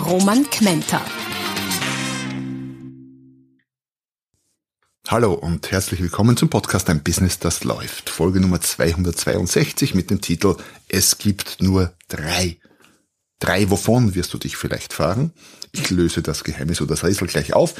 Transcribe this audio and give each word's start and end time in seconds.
Roman 0.00 0.48
Kmenter. 0.48 1.04
Hallo 5.06 5.34
und 5.34 5.70
herzlich 5.70 6.00
willkommen 6.00 6.36
zum 6.36 6.48
Podcast 6.48 6.88
Ein 6.88 7.02
Business, 7.02 7.38
das 7.38 7.64
läuft. 7.64 8.08
Folge 8.08 8.40
Nummer 8.40 8.60
262 8.60 9.94
mit 9.94 10.10
dem 10.10 10.20
Titel 10.20 10.56
Es 10.88 11.18
gibt 11.18 11.60
nur 11.60 11.92
drei. 12.08 12.56
Drei 13.40 13.70
wovon 13.70 14.14
wirst 14.14 14.32
du 14.32 14.38
dich 14.38 14.56
vielleicht 14.56 14.92
fragen? 14.92 15.32
Ich 15.72 15.90
löse 15.90 16.22
das 16.22 16.44
Geheimnis 16.44 16.80
oder 16.80 16.90
das 16.90 17.04
Rätsel 17.04 17.28
gleich 17.28 17.52
auf. 17.52 17.74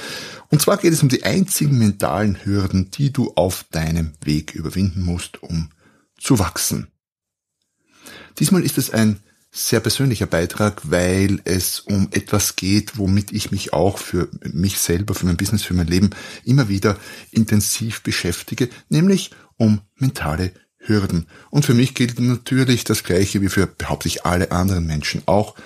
Und 0.50 0.60
zwar 0.60 0.76
geht 0.76 0.92
es 0.92 1.02
um 1.02 1.08
die 1.08 1.24
einzigen 1.24 1.78
mentalen 1.78 2.44
Hürden, 2.44 2.90
die 2.90 3.12
du 3.12 3.32
auf 3.34 3.64
deinem 3.70 4.12
Weg 4.22 4.54
überwinden 4.54 5.02
musst, 5.02 5.42
um 5.42 5.70
zu 6.18 6.38
wachsen. 6.38 6.88
Diesmal 8.38 8.62
ist 8.62 8.78
es 8.78 8.90
ein 8.90 9.20
sehr 9.52 9.80
persönlicher 9.80 10.26
Beitrag, 10.26 10.80
weil 10.90 11.40
es 11.44 11.80
um 11.80 12.08
etwas 12.12 12.54
geht, 12.56 12.98
womit 12.98 13.32
ich 13.32 13.50
mich 13.50 13.72
auch 13.72 13.98
für 13.98 14.28
mich 14.42 14.78
selber, 14.78 15.14
für 15.14 15.26
mein 15.26 15.36
Business, 15.36 15.62
für 15.62 15.74
mein 15.74 15.88
Leben 15.88 16.10
immer 16.44 16.68
wieder 16.68 16.96
intensiv 17.32 18.02
beschäftige, 18.02 18.68
nämlich 18.88 19.32
um 19.56 19.80
mentale 19.96 20.52
Hürden. 20.78 21.26
Und 21.50 21.64
für 21.66 21.74
mich 21.74 21.94
gilt 21.94 22.18
natürlich 22.20 22.84
das 22.84 23.02
Gleiche 23.02 23.40
wie 23.40 23.48
für, 23.48 23.66
behaupte 23.66 24.08
ich, 24.08 24.24
alle 24.24 24.52
anderen 24.52 24.86
Menschen 24.86 25.22
auch. 25.26 25.56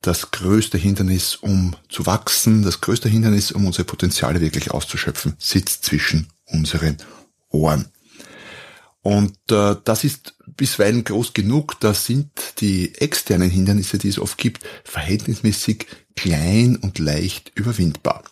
Das 0.00 0.30
größte 0.30 0.78
Hindernis, 0.78 1.36
um 1.36 1.76
zu 1.88 2.06
wachsen, 2.06 2.62
das 2.62 2.80
größte 2.80 3.08
Hindernis, 3.08 3.52
um 3.52 3.66
unsere 3.66 3.84
Potenziale 3.84 4.40
wirklich 4.40 4.70
auszuschöpfen, 4.70 5.34
sitzt 5.38 5.84
zwischen 5.84 6.28
unseren 6.46 6.96
Ohren. 7.50 7.86
Und 9.02 9.36
äh, 9.50 9.76
das 9.84 10.04
ist 10.04 10.34
bisweilen 10.46 11.04
groß 11.04 11.32
genug, 11.32 11.78
da 11.80 11.94
sind 11.94 12.30
die 12.60 12.94
externen 12.96 13.50
Hindernisse, 13.50 13.98
die 13.98 14.08
es 14.08 14.18
oft 14.18 14.38
gibt, 14.38 14.64
verhältnismäßig 14.84 15.86
klein 16.16 16.76
und 16.76 16.98
leicht 16.98 17.52
überwindbar. 17.54 18.24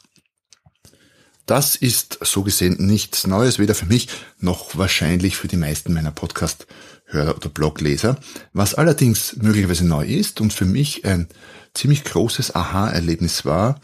Das 1.47 1.77
ist 1.77 2.19
so 2.23 2.42
gesehen 2.42 2.77
nichts 2.78 3.27
Neues, 3.28 3.61
weder 3.61 3.77
für 3.77 3.86
mich 3.86 4.08
noch 4.41 4.77
wahrscheinlich 4.77 5.36
für 5.36 5.47
die 5.47 5.56
meisten 5.56 5.92
meiner 5.92 6.11
Podcast-Hörer 6.11 7.36
oder 7.36 7.48
Blogleser. 7.48 8.19
Was 8.53 8.75
allerdings 8.75 9.36
möglicherweise 9.36 9.86
neu 9.86 10.05
ist 10.05 10.41
und 10.41 10.53
für 10.53 10.64
mich 10.64 11.05
ein 11.05 11.28
ziemlich 11.73 12.03
großes 12.03 12.56
Aha-Erlebnis 12.56 13.45
war, 13.45 13.80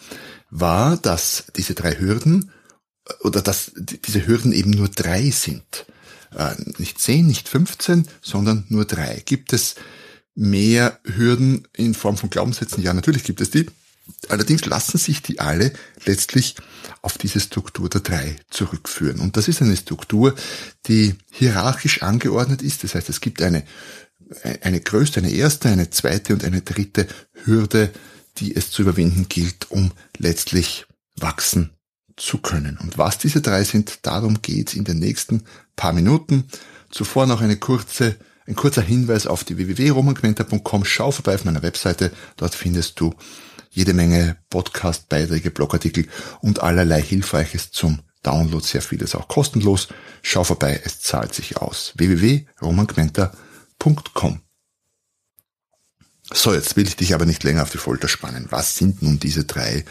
war, 0.50 0.96
dass 0.96 1.44
diese 1.54 1.74
drei 1.74 2.00
Hürden 2.00 2.50
oder 3.20 3.40
dass 3.40 3.70
diese 3.76 4.26
Hürden 4.26 4.52
eben 4.52 4.70
nur 4.70 4.88
drei 4.88 5.30
sind 5.30 5.86
äh, 6.36 6.54
nicht 6.78 6.98
10, 6.98 7.26
nicht 7.26 7.48
15, 7.48 8.08
sondern 8.20 8.64
nur 8.68 8.84
drei. 8.84 9.22
Gibt 9.24 9.52
es 9.52 9.74
mehr 10.34 10.98
Hürden 11.04 11.68
in 11.74 11.94
Form 11.94 12.16
von 12.16 12.30
Glaubenssätzen? 12.30 12.82
Ja, 12.82 12.94
natürlich 12.94 13.24
gibt 13.24 13.40
es 13.40 13.50
die. 13.50 13.66
Allerdings 14.28 14.64
lassen 14.64 14.98
sich 14.98 15.22
die 15.22 15.38
alle 15.38 15.72
letztlich 16.04 16.56
auf 17.02 17.18
diese 17.18 17.40
Struktur 17.40 17.88
der 17.88 18.00
drei 18.00 18.36
zurückführen. 18.50 19.20
Und 19.20 19.36
das 19.36 19.48
ist 19.48 19.62
eine 19.62 19.76
Struktur, 19.76 20.34
die 20.86 21.14
hierarchisch 21.30 22.02
angeordnet 22.02 22.62
ist. 22.62 22.82
Das 22.82 22.94
heißt, 22.94 23.08
es 23.08 23.20
gibt 23.20 23.42
eine, 23.42 23.64
eine 24.62 24.80
größte, 24.80 25.20
eine 25.20 25.30
erste, 25.30 25.68
eine 25.68 25.90
zweite 25.90 26.32
und 26.32 26.44
eine 26.44 26.62
dritte 26.62 27.06
Hürde, 27.44 27.90
die 28.38 28.56
es 28.56 28.70
zu 28.70 28.82
überwinden 28.82 29.28
gilt, 29.28 29.70
um 29.70 29.92
letztlich 30.18 30.86
wachsen 31.16 31.70
zu 32.16 32.38
können. 32.38 32.78
Und 32.78 32.98
was 32.98 33.18
diese 33.18 33.40
drei 33.40 33.64
sind, 33.64 34.00
darum 34.02 34.42
geht 34.42 34.74
in 34.74 34.84
den 34.84 34.98
nächsten 34.98 35.44
paar 35.76 35.92
Minuten. 35.92 36.48
Zuvor 36.90 37.26
noch 37.26 37.40
eine 37.40 37.56
kurze, 37.56 38.16
ein 38.46 38.56
kurzer 38.56 38.82
Hinweis 38.82 39.26
auf 39.26 39.44
die 39.44 39.56
www.romanquenter.com. 39.56 40.84
Schau 40.84 41.10
vorbei 41.10 41.34
auf 41.34 41.44
meiner 41.44 41.62
Webseite. 41.62 42.12
Dort 42.36 42.54
findest 42.54 43.00
du 43.00 43.14
jede 43.70 43.94
Menge 43.94 44.36
Podcast-Beiträge, 44.50 45.50
Blogartikel 45.50 46.06
und 46.40 46.62
allerlei 46.62 47.02
Hilfreiches 47.02 47.72
zum 47.72 48.00
Download. 48.22 48.64
Sehr 48.64 48.82
vieles 48.82 49.14
auch 49.14 49.28
kostenlos. 49.28 49.88
Schau 50.22 50.44
vorbei, 50.44 50.80
es 50.84 51.00
zahlt 51.00 51.34
sich 51.34 51.56
aus. 51.56 51.94
www.romanquenter.com. 51.96 54.40
So, 56.34 56.54
jetzt 56.54 56.76
will 56.76 56.86
ich 56.86 56.96
dich 56.96 57.14
aber 57.14 57.26
nicht 57.26 57.44
länger 57.44 57.62
auf 57.62 57.70
die 57.70 57.78
Folter 57.78 58.08
spannen. 58.08 58.46
Was 58.50 58.76
sind 58.76 59.02
nun 59.02 59.18
diese 59.18 59.44
drei 59.44 59.84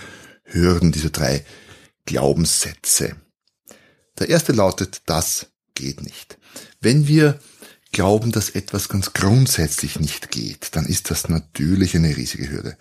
Hürden, 0.44 0.92
diese 0.92 1.12
drei 1.12 1.46
Glaubenssätze. 2.06 3.16
Der 4.20 4.30
erste 4.30 4.52
lautet, 4.52 5.04
das 5.06 5.51
geht 5.82 6.02
nicht. 6.02 6.38
Wenn 6.80 7.08
wir 7.08 7.40
glauben, 7.92 8.32
dass 8.32 8.52
etwas 8.52 8.88
ganz 8.88 9.14
grundsätzlich 9.14 10.00
nicht 10.00 10.32
geht, 10.32 10.76
dann 10.76 10.86
ist 10.86 11.12
das 11.12 11.28
natürlich 11.28 11.96
eine 11.96 12.16
riesige 12.16 12.50
Hürde, 12.50 12.78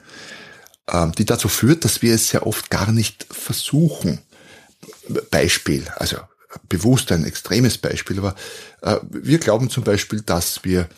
ähm, 0.89 1.13
die 1.13 1.25
dazu 1.25 1.49
führt, 1.49 1.85
dass 1.85 2.03
wir 2.03 2.15
es 2.15 2.29
sehr 2.29 2.47
oft 2.47 2.71
gar 2.71 2.93
nicht 2.93 3.27
versuchen. 3.31 4.21
Beispiel, 5.31 5.87
also 5.97 6.17
bewusst 6.69 7.13
ein 7.13 7.25
extremes 7.25 7.79
Beispiel, 7.79 8.19
aber 8.19 8.35
äh, 8.83 8.97
wir 9.09 9.39
glauben 9.39 9.71
zum 9.71 9.85
Beispiel, 9.85 10.21
dass 10.21 10.65
wir 10.65 10.89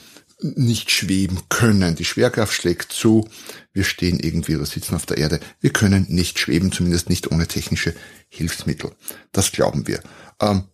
nicht 0.42 0.91
schweben 0.91 1.41
können. 1.48 1.97
Die 1.97 2.04
Schwerkraft 2.04 2.53
schlägt 2.53 2.92
zu. 2.92 3.28
Wir 3.72 3.84
stehen 3.84 4.20
irgendwie 4.20 4.56
oder 4.56 4.66
sitzen 4.66 4.94
auf 4.94 5.06
der 5.06 5.19
Erde. 5.19 5.41
Wir 5.60 5.70
können 5.70 6.06
nicht 6.08 6.38
schweben, 6.38 6.72
zumindest 6.72 7.08
nicht 7.08 7.30
ohne 7.30 7.47
technische 7.47 7.94
Hilfsmittel. 8.28 8.92
Das 9.32 9.53
glauben 9.53 9.86
wir. 9.86 10.00
Ähm, 10.41 10.64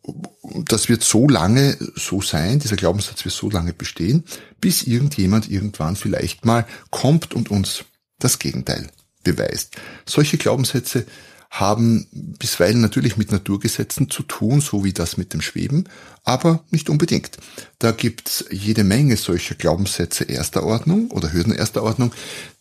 das 0.64 0.88
wird 0.88 1.02
so 1.02 1.28
lange 1.28 1.76
so 1.94 2.20
sein, 2.20 2.58
dieser 2.58 2.76
Glaubenssatz 2.76 3.24
wird 3.24 3.34
so 3.34 3.50
lange 3.50 3.72
bestehen, 3.72 4.24
bis 4.60 4.82
irgendjemand 4.82 5.50
irgendwann 5.50 5.96
vielleicht 5.96 6.44
mal 6.44 6.66
kommt 6.90 7.34
und 7.34 7.50
uns 7.50 7.84
das 8.18 8.38
Gegenteil 8.38 8.88
beweist. 9.22 9.76
Solche 10.06 10.38
Glaubenssätze 10.38 11.06
haben 11.50 12.06
bisweilen 12.12 12.80
natürlich 12.80 13.16
mit 13.16 13.32
Naturgesetzen 13.32 14.10
zu 14.10 14.22
tun, 14.22 14.60
so 14.60 14.84
wie 14.84 14.92
das 14.92 15.16
mit 15.16 15.32
dem 15.32 15.40
Schweben, 15.40 15.84
aber 16.24 16.64
nicht 16.70 16.90
unbedingt. 16.90 17.38
Da 17.78 17.90
gibt's 17.92 18.44
jede 18.50 18.84
Menge 18.84 19.16
solcher 19.16 19.54
Glaubenssätze 19.54 20.24
erster 20.24 20.62
Ordnung 20.62 21.10
oder 21.10 21.32
Hürden 21.32 21.54
erster 21.54 21.82
Ordnung, 21.82 22.12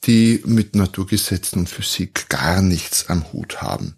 die 0.05 0.41
mit 0.45 0.75
Naturgesetzen 0.75 1.59
und 1.59 1.69
Physik 1.69 2.29
gar 2.29 2.61
nichts 2.61 3.09
am 3.09 3.31
Hut 3.33 3.61
haben. 3.61 3.97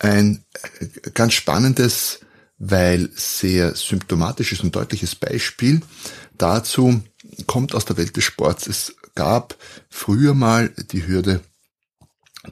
Ein 0.00 0.44
äh, 0.80 1.10
ganz 1.14 1.34
spannendes, 1.34 2.20
weil 2.58 3.10
sehr 3.14 3.74
symptomatisches 3.76 4.60
und 4.60 4.74
deutliches 4.74 5.14
Beispiel 5.14 5.80
dazu 6.36 7.00
kommt 7.46 7.74
aus 7.74 7.84
der 7.84 7.96
Welt 7.96 8.16
des 8.16 8.24
Sports. 8.24 8.66
Es 8.66 8.94
gab 9.14 9.56
früher 9.88 10.34
mal 10.34 10.70
die 10.92 11.06
Hürde 11.06 11.40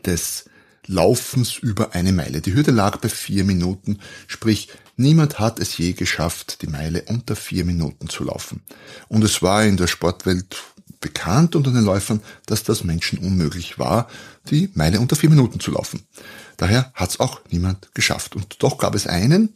des 0.07 0.47
Laufens 0.88 1.59
über 1.59 1.94
eine 1.94 2.12
Meile. 2.12 2.41
Die 2.41 2.54
Hürde 2.54 2.71
lag 2.71 2.97
bei 2.97 3.09
vier 3.09 3.44
Minuten, 3.44 3.99
sprich 4.26 4.69
niemand 4.97 5.38
hat 5.38 5.60
es 5.60 5.76
je 5.76 5.93
geschafft, 5.93 6.62
die 6.62 6.66
Meile 6.66 7.03
unter 7.03 7.37
vier 7.37 7.65
Minuten 7.65 8.09
zu 8.09 8.25
laufen. 8.25 8.62
Und 9.09 9.22
es 9.22 9.43
war 9.43 9.65
in 9.65 9.77
der 9.77 9.87
Sportwelt 9.87 10.56
bekannt 11.00 11.54
unter 11.54 11.71
den 11.71 11.84
Läufern, 11.84 12.21
dass 12.47 12.65
das 12.65 12.82
Menschen 12.82 13.19
unmöglich 13.19 13.78
war, 13.78 14.09
die 14.50 14.71
Meile 14.75 14.98
unter 14.98 15.15
vier 15.15 15.30
Minuten 15.30 15.60
zu 15.60 15.71
laufen. 15.71 16.03
Daher 16.57 16.91
hat 16.95 17.10
es 17.10 17.21
auch 17.21 17.41
niemand 17.51 17.95
geschafft. 17.95 18.34
Und 18.34 18.63
doch 18.63 18.78
gab 18.78 18.95
es 18.95 19.07
einen, 19.07 19.54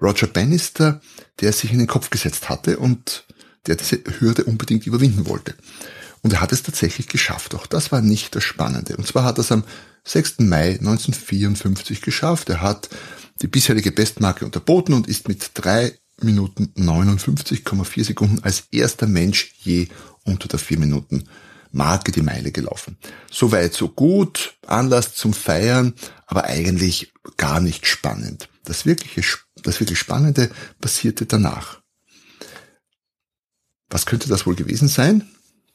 Roger 0.00 0.26
Bannister, 0.26 1.00
der 1.40 1.52
sich 1.52 1.72
in 1.72 1.78
den 1.78 1.86
Kopf 1.86 2.10
gesetzt 2.10 2.48
hatte 2.48 2.78
und 2.78 3.24
der 3.66 3.76
diese 3.76 3.98
Hürde 4.20 4.44
unbedingt 4.44 4.86
überwinden 4.86 5.26
wollte. 5.26 5.54
Und 6.22 6.32
er 6.32 6.40
hat 6.40 6.52
es 6.52 6.62
tatsächlich 6.62 7.08
geschafft. 7.08 7.54
Auch 7.54 7.66
das 7.66 7.92
war 7.92 8.00
nicht 8.00 8.34
das 8.34 8.44
Spannende. 8.44 8.96
Und 8.96 9.06
zwar 9.06 9.24
hat 9.24 9.38
er 9.38 9.42
es 9.42 9.52
am 9.52 9.64
6. 10.04 10.40
Mai 10.40 10.70
1954 10.72 12.00
geschafft. 12.00 12.48
Er 12.48 12.60
hat 12.60 12.88
die 13.42 13.48
bisherige 13.48 13.92
Bestmarke 13.92 14.44
unterboten 14.44 14.94
und 14.94 15.08
ist 15.08 15.28
mit 15.28 15.50
3 15.54 15.96
Minuten 16.22 16.72
59,4 16.76 18.04
Sekunden 18.04 18.42
als 18.42 18.64
erster 18.70 19.06
Mensch 19.06 19.52
je 19.58 19.88
unter 20.24 20.48
der 20.48 20.58
4 20.58 20.78
Minuten 20.78 21.28
Marke 21.72 22.12
die 22.12 22.22
Meile 22.22 22.52
gelaufen. 22.52 22.96
Soweit 23.30 23.74
so 23.74 23.88
gut, 23.88 24.56
Anlass 24.66 25.14
zum 25.14 25.34
Feiern, 25.34 25.94
aber 26.26 26.44
eigentlich 26.44 27.12
gar 27.36 27.60
nicht 27.60 27.86
spannend. 27.86 28.48
Das 28.64 28.86
wirkliche, 28.86 29.38
das 29.62 29.80
wirklich 29.80 29.98
Spannende 29.98 30.50
passierte 30.80 31.26
danach. 31.26 31.82
Was 33.88 34.06
könnte 34.06 34.28
das 34.28 34.46
wohl 34.46 34.56
gewesen 34.56 34.88
sein? 34.88 35.28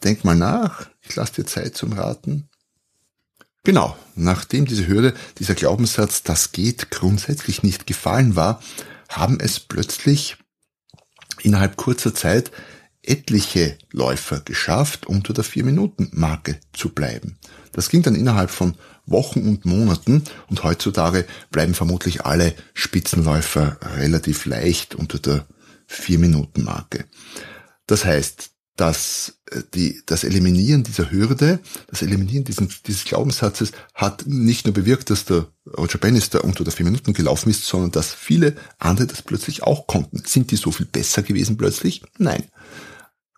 Denk 0.03 0.25
mal 0.25 0.35
nach, 0.35 0.87
ich 1.01 1.15
lasse 1.15 1.33
dir 1.33 1.45
Zeit 1.45 1.77
zum 1.77 1.93
Raten. 1.93 2.49
Genau, 3.63 3.95
nachdem 4.15 4.65
diese 4.65 4.87
Hürde, 4.87 5.13
dieser 5.37 5.53
Glaubenssatz, 5.53 6.23
das 6.23 6.51
geht 6.51 6.89
grundsätzlich 6.89 7.61
nicht 7.61 7.85
gefallen 7.85 8.35
war, 8.35 8.61
haben 9.07 9.39
es 9.39 9.59
plötzlich 9.59 10.37
innerhalb 11.41 11.77
kurzer 11.77 12.15
Zeit 12.15 12.51
etliche 13.03 13.77
Läufer 13.91 14.41
geschafft, 14.41 15.05
unter 15.05 15.33
der 15.33 15.43
4-Minuten-Marke 15.43 16.59
zu 16.73 16.89
bleiben. 16.89 17.37
Das 17.71 17.89
ging 17.89 18.03
dann 18.03 18.15
innerhalb 18.15 18.51
von 18.51 18.75
Wochen 19.05 19.47
und 19.47 19.65
Monaten 19.65 20.23
und 20.47 20.63
heutzutage 20.63 21.25
bleiben 21.51 21.73
vermutlich 21.73 22.25
alle 22.25 22.53
Spitzenläufer 22.73 23.77
relativ 23.97 24.45
leicht 24.45 24.95
unter 24.95 25.19
der 25.19 25.45
4-Minuten-Marke. 25.89 27.05
Das 27.87 28.05
heißt, 28.05 28.50
dass 28.75 29.39
äh, 29.51 29.61
die, 29.73 30.01
das 30.05 30.23
Eliminieren 30.23 30.83
dieser 30.83 31.11
Hürde, 31.11 31.59
das 31.87 32.01
Eliminieren 32.01 32.43
diesen, 32.43 32.69
dieses 32.87 33.05
Glaubenssatzes 33.05 33.71
hat 33.93 34.25
nicht 34.25 34.65
nur 34.65 34.73
bewirkt, 34.73 35.09
dass 35.09 35.25
der 35.25 35.47
Roger 35.77 35.97
Bannister 35.97 36.43
unter 36.43 36.63
der 36.63 36.73
vier 36.73 36.85
Minuten 36.85 37.13
gelaufen 37.13 37.49
ist, 37.49 37.65
sondern 37.65 37.91
dass 37.91 38.13
viele 38.13 38.55
andere 38.79 39.07
das 39.07 39.21
plötzlich 39.21 39.63
auch 39.63 39.87
konnten. 39.87 40.23
Sind 40.25 40.51
die 40.51 40.55
so 40.55 40.71
viel 40.71 40.85
besser 40.85 41.21
gewesen 41.21 41.57
plötzlich? 41.57 42.01
Nein. 42.17 42.45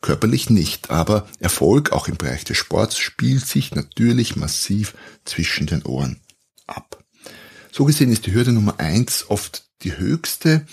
Körperlich 0.02 0.50
nicht, 0.50 0.90
aber 0.90 1.28
Erfolg 1.40 1.94
auch 1.94 2.10
im 2.10 2.18
Bereich 2.18 2.44
des 2.44 2.58
Sports 2.58 2.98
spielt 2.98 3.48
sich 3.48 3.74
natürlich 3.74 4.36
massiv 4.36 4.94
zwischen 5.24 5.66
den 5.66 5.84
Ohren 5.84 6.20
ab. 6.68 7.04
So 7.72 7.86
gesehen 7.86 8.12
ist 8.12 8.26
die 8.26 8.34
Hürde 8.34 8.52
Nummer 8.52 8.80
eins 8.80 9.26
oft 9.30 9.66
die 9.82 9.98
höchste, 9.98 10.66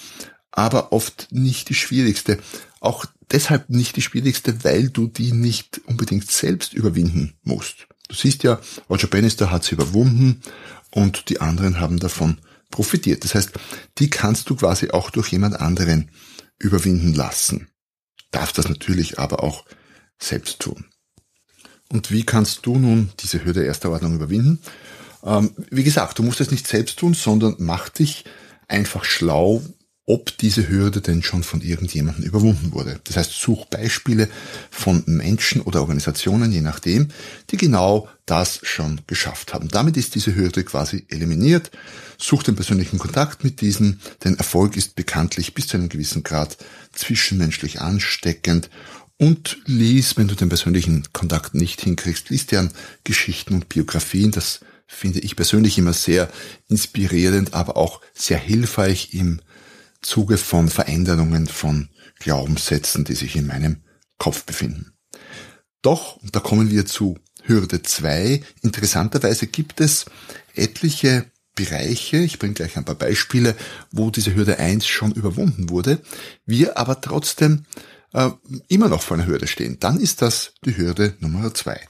aber 0.50 0.92
oft 0.92 1.28
nicht 1.30 1.68
die 1.68 1.74
schwierigste. 1.74 2.38
Auch 2.80 3.06
deshalb 3.30 3.70
nicht 3.70 3.96
die 3.96 4.02
schwierigste, 4.02 4.64
weil 4.64 4.88
du 4.88 5.06
die 5.06 5.32
nicht 5.32 5.80
unbedingt 5.86 6.30
selbst 6.30 6.74
überwinden 6.74 7.34
musst. 7.42 7.86
Du 8.08 8.14
siehst 8.14 8.42
ja, 8.42 8.60
Roger 8.88 9.06
Bannister 9.06 9.50
hat 9.50 9.64
sie 9.64 9.74
überwunden 9.74 10.42
und 10.90 11.28
die 11.28 11.40
anderen 11.40 11.80
haben 11.80 11.98
davon 11.98 12.38
profitiert. 12.70 13.24
Das 13.24 13.34
heißt, 13.34 13.52
die 13.98 14.10
kannst 14.10 14.50
du 14.50 14.56
quasi 14.56 14.90
auch 14.90 15.10
durch 15.10 15.28
jemand 15.28 15.60
anderen 15.60 16.10
überwinden 16.58 17.14
lassen 17.14 17.70
darfst 18.30 18.58
das 18.58 18.68
natürlich 18.68 19.18
aber 19.18 19.42
auch 19.42 19.64
selbst 20.18 20.60
tun. 20.60 20.86
Und 21.88 22.10
wie 22.10 22.24
kannst 22.24 22.66
du 22.66 22.78
nun 22.78 23.10
diese 23.20 23.44
Hürde 23.44 23.64
erster 23.64 23.90
Ordnung 23.90 24.14
überwinden? 24.14 24.60
Ähm, 25.24 25.52
wie 25.70 25.82
gesagt, 25.82 26.18
du 26.18 26.22
musst 26.22 26.40
es 26.40 26.50
nicht 26.50 26.66
selbst 26.66 26.98
tun, 26.98 27.14
sondern 27.14 27.56
mach 27.58 27.88
dich 27.88 28.24
einfach 28.68 29.04
schlau, 29.04 29.62
ob 30.10 30.36
diese 30.38 30.68
Hürde 30.68 31.00
denn 31.00 31.22
schon 31.22 31.44
von 31.44 31.60
irgendjemandem 31.60 32.24
überwunden 32.24 32.72
wurde. 32.72 32.98
Das 33.04 33.16
heißt, 33.16 33.30
such 33.30 33.66
Beispiele 33.66 34.28
von 34.68 35.04
Menschen 35.06 35.60
oder 35.60 35.82
Organisationen, 35.82 36.50
je 36.50 36.62
nachdem, 36.62 37.10
die 37.50 37.56
genau 37.56 38.08
das 38.26 38.58
schon 38.64 39.02
geschafft 39.06 39.54
haben. 39.54 39.68
Damit 39.68 39.96
ist 39.96 40.16
diese 40.16 40.34
Hürde 40.34 40.64
quasi 40.64 41.04
eliminiert. 41.10 41.70
Such 42.18 42.42
den 42.42 42.56
persönlichen 42.56 42.98
Kontakt 42.98 43.44
mit 43.44 43.60
diesen, 43.60 44.00
denn 44.24 44.36
Erfolg 44.36 44.76
ist 44.76 44.96
bekanntlich 44.96 45.54
bis 45.54 45.68
zu 45.68 45.76
einem 45.76 45.88
gewissen 45.88 46.24
Grad 46.24 46.56
zwischenmenschlich 46.92 47.80
ansteckend 47.80 48.68
und 49.16 49.58
lies, 49.66 50.16
wenn 50.16 50.26
du 50.26 50.34
den 50.34 50.48
persönlichen 50.48 51.04
Kontakt 51.12 51.54
nicht 51.54 51.82
hinkriegst, 51.82 52.30
lies 52.30 52.46
deren 52.46 52.72
Geschichten 53.04 53.54
und 53.54 53.68
Biografien. 53.68 54.32
Das 54.32 54.58
finde 54.88 55.20
ich 55.20 55.36
persönlich 55.36 55.78
immer 55.78 55.92
sehr 55.92 56.28
inspirierend, 56.68 57.54
aber 57.54 57.76
auch 57.76 58.00
sehr 58.12 58.38
hilfreich 58.38 59.14
im 59.14 59.40
Zuge 60.02 60.38
von 60.38 60.68
Veränderungen 60.68 61.46
von 61.46 61.88
Glaubenssätzen, 62.18 63.04
die 63.04 63.14
sich 63.14 63.36
in 63.36 63.46
meinem 63.46 63.82
Kopf 64.18 64.44
befinden. 64.44 64.92
Doch, 65.82 66.18
da 66.32 66.40
kommen 66.40 66.70
wir 66.70 66.86
zu 66.86 67.18
Hürde 67.42 67.82
2. 67.82 68.42
Interessanterweise 68.62 69.46
gibt 69.46 69.80
es 69.80 70.04
etliche 70.54 71.30
Bereiche, 71.54 72.18
ich 72.18 72.38
bringe 72.38 72.54
gleich 72.54 72.76
ein 72.76 72.84
paar 72.84 72.94
Beispiele, 72.94 73.56
wo 73.90 74.10
diese 74.10 74.34
Hürde 74.34 74.58
1 74.58 74.86
schon 74.86 75.12
überwunden 75.12 75.68
wurde, 75.68 76.00
wir 76.46 76.78
aber 76.78 77.00
trotzdem 77.00 77.64
äh, 78.12 78.30
immer 78.68 78.88
noch 78.88 79.02
vor 79.02 79.16
einer 79.16 79.26
Hürde 79.26 79.46
stehen. 79.46 79.78
Dann 79.80 80.00
ist 80.00 80.22
das 80.22 80.52
die 80.64 80.76
Hürde 80.76 81.14
Nummer 81.20 81.52
2. 81.52 81.80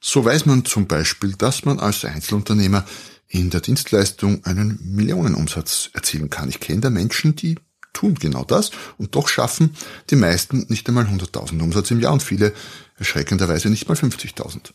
So 0.00 0.24
weiß 0.24 0.46
man 0.46 0.64
zum 0.64 0.86
Beispiel, 0.86 1.34
dass 1.34 1.64
man 1.64 1.78
als 1.78 2.04
Einzelunternehmer 2.04 2.84
in 3.28 3.50
der 3.50 3.60
Dienstleistung 3.60 4.44
einen 4.44 4.78
Millionenumsatz 4.82 5.90
erzielen 5.92 6.30
kann. 6.30 6.48
Ich 6.48 6.60
kenne 6.60 6.80
da 6.80 6.90
Menschen, 6.90 7.36
die 7.36 7.56
tun 7.92 8.14
genau 8.14 8.44
das 8.44 8.70
und 8.98 9.14
doch 9.14 9.28
schaffen 9.28 9.74
die 10.10 10.16
meisten 10.16 10.66
nicht 10.68 10.86
einmal 10.88 11.06
100.000 11.06 11.60
Umsatz 11.62 11.90
im 11.90 12.00
Jahr 12.00 12.12
und 12.12 12.22
viele 12.22 12.52
erschreckenderweise 12.98 13.70
nicht 13.70 13.88
mal 13.88 13.96
50.000. 13.96 14.72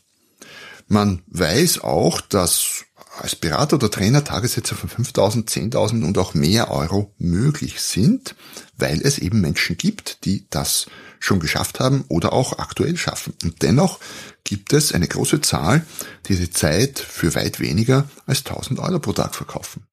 Man 0.88 1.22
weiß 1.28 1.80
auch, 1.80 2.20
dass 2.20 2.84
als 3.18 3.36
Berater 3.36 3.76
oder 3.76 3.90
Trainer 3.90 4.24
Tagessätze 4.24 4.74
von 4.74 4.88
5.000, 4.88 5.46
10.000 5.46 6.04
und 6.04 6.16
auch 6.18 6.34
mehr 6.34 6.70
Euro 6.70 7.14
möglich 7.18 7.80
sind, 7.80 8.34
weil 8.76 9.00
es 9.02 9.18
eben 9.18 9.40
Menschen 9.40 9.76
gibt, 9.76 10.24
die 10.24 10.46
das 10.50 10.86
schon 11.20 11.38
geschafft 11.38 11.78
haben 11.78 12.04
oder 12.08 12.32
auch 12.32 12.58
aktuell 12.58 12.96
schaffen. 12.96 13.34
Und 13.42 13.62
dennoch 13.62 14.00
gibt 14.44 14.72
es 14.72 14.92
eine 14.92 15.06
große 15.06 15.40
Zahl, 15.40 15.84
die 16.26 16.36
die 16.36 16.50
Zeit 16.50 16.98
für 16.98 17.34
weit 17.34 17.60
weniger 17.60 18.08
als 18.26 18.38
1000 18.38 18.80
Euro 18.80 18.98
pro 18.98 19.12
Tag 19.12 19.34
verkaufen. 19.34 19.86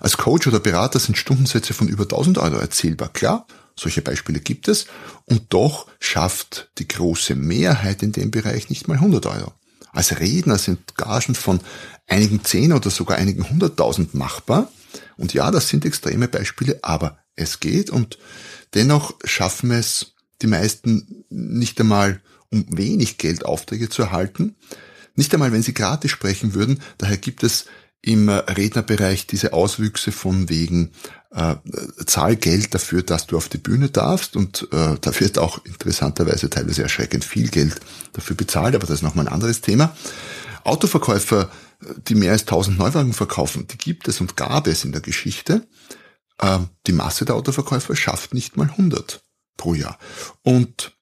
Als 0.00 0.16
Coach 0.16 0.46
oder 0.46 0.60
Berater 0.60 0.98
sind 0.98 1.16
Stundensätze 1.16 1.74
von 1.74 1.88
über 1.88 2.04
1000 2.04 2.38
Euro 2.38 2.56
erzielbar. 2.56 3.10
Klar, 3.12 3.46
solche 3.76 4.02
Beispiele 4.02 4.40
gibt 4.40 4.68
es 4.68 4.86
und 5.26 5.52
doch 5.52 5.86
schafft 6.00 6.70
die 6.78 6.88
große 6.88 7.34
Mehrheit 7.34 8.02
in 8.02 8.12
dem 8.12 8.30
Bereich 8.30 8.70
nicht 8.70 8.88
mal 8.88 8.94
100 8.94 9.26
Euro. 9.26 9.52
Als 9.94 10.18
Redner 10.18 10.58
sind 10.58 10.96
Gagen 10.96 11.36
von 11.36 11.60
einigen 12.06 12.44
zehn 12.44 12.72
oder 12.72 12.90
sogar 12.90 13.18
einigen 13.18 13.48
hunderttausend 13.48 14.14
machbar. 14.14 14.70
Und 15.16 15.34
ja, 15.34 15.50
das 15.50 15.68
sind 15.68 15.84
extreme 15.84 16.28
Beispiele, 16.28 16.78
aber 16.82 17.18
es 17.36 17.60
geht 17.60 17.90
und 17.90 18.18
dennoch 18.74 19.14
schaffen 19.24 19.70
es 19.70 20.14
die 20.42 20.46
meisten 20.46 21.24
nicht 21.30 21.80
einmal 21.80 22.20
um 22.50 22.66
wenig 22.76 23.18
Geld 23.18 23.44
Aufträge 23.44 23.88
zu 23.88 24.02
erhalten. 24.02 24.56
Nicht 25.16 25.32
einmal, 25.32 25.52
wenn 25.52 25.62
sie 25.62 25.74
gratis 25.74 26.10
sprechen 26.10 26.54
würden. 26.54 26.80
Daher 26.98 27.16
gibt 27.16 27.42
es 27.42 27.66
im 28.02 28.28
Rednerbereich 28.28 29.26
diese 29.26 29.52
Auswüchse 29.52 30.12
von 30.12 30.48
wegen 30.48 30.90
äh, 31.30 31.54
zahl 32.04 32.36
Geld 32.36 32.74
dafür, 32.74 33.02
dass 33.02 33.26
du 33.26 33.36
auf 33.36 33.48
die 33.48 33.58
Bühne 33.58 33.88
darfst 33.88 34.36
und 34.36 34.68
äh, 34.72 34.96
da 35.00 35.20
wird 35.20 35.38
auch 35.38 35.64
interessanterweise 35.64 36.50
teilweise 36.50 36.82
erschreckend 36.82 37.24
viel 37.24 37.48
Geld 37.48 37.80
dafür 38.12 38.36
bezahlt, 38.36 38.74
aber 38.74 38.86
das 38.86 38.96
ist 38.96 39.02
nochmal 39.02 39.26
ein 39.26 39.32
anderes 39.32 39.62
Thema. 39.62 39.96
Autoverkäufer, 40.64 41.50
die 42.08 42.14
mehr 42.14 42.32
als 42.32 42.42
1000 42.42 42.78
Neuwagen 42.78 43.12
verkaufen, 43.12 43.66
die 43.66 43.78
gibt 43.78 44.08
es 44.08 44.20
und 44.20 44.36
gab 44.36 44.66
es 44.66 44.84
in 44.84 44.92
der 44.92 45.00
Geschichte. 45.00 45.66
Äh, 46.38 46.60
die 46.86 46.92
Masse 46.92 47.24
der 47.24 47.34
Autoverkäufer 47.34 47.94
schafft 47.96 48.34
nicht 48.34 48.56
mal 48.56 48.68
100 48.70 49.22
pro 49.56 49.74
Jahr. 49.74 49.98
Und 50.42 50.96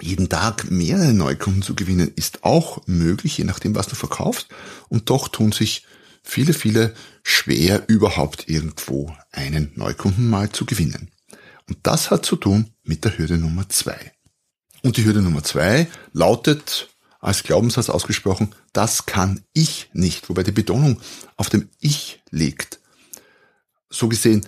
jeden 0.00 0.28
Tag 0.28 0.70
mehrere 0.70 1.12
Neukunden 1.12 1.62
zu 1.62 1.74
gewinnen, 1.74 2.12
ist 2.16 2.44
auch 2.44 2.86
möglich, 2.86 3.36
je 3.36 3.44
nachdem, 3.44 3.74
was 3.74 3.86
du 3.86 3.96
verkaufst. 3.96 4.48
Und 4.88 5.10
doch 5.10 5.28
tun 5.28 5.52
sich 5.52 5.86
viele, 6.22 6.52
viele 6.54 6.94
schwer, 7.22 7.88
überhaupt 7.88 8.48
irgendwo 8.48 9.14
einen 9.32 9.72
Neukunden 9.74 10.28
mal 10.28 10.50
zu 10.50 10.64
gewinnen. 10.64 11.10
Und 11.68 11.78
das 11.82 12.10
hat 12.10 12.24
zu 12.24 12.36
tun 12.36 12.70
mit 12.82 13.04
der 13.04 13.16
Hürde 13.18 13.38
Nummer 13.38 13.68
zwei. 13.68 14.12
Und 14.82 14.96
die 14.96 15.04
Hürde 15.04 15.22
Nummer 15.22 15.44
zwei 15.44 15.88
lautet 16.12 16.89
als 17.20 17.42
Glaubenssatz 17.42 17.90
ausgesprochen, 17.90 18.54
das 18.72 19.06
kann 19.06 19.44
ich 19.52 19.90
nicht, 19.92 20.28
wobei 20.28 20.42
die 20.42 20.52
Betonung 20.52 21.00
auf 21.36 21.48
dem 21.48 21.68
Ich 21.80 22.22
liegt. 22.30 22.80
So 23.90 24.08
gesehen, 24.08 24.46